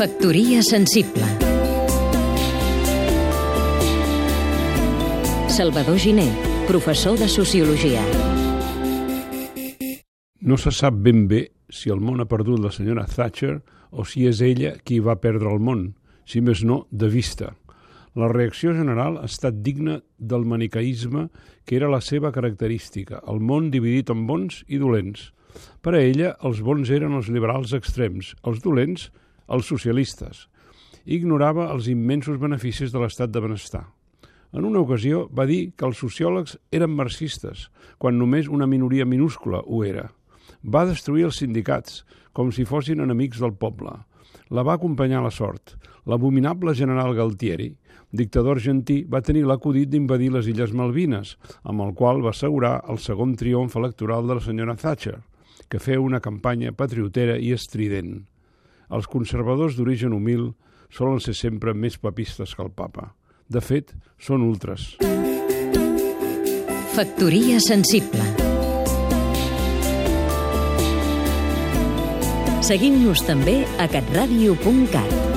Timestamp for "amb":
51.62-51.86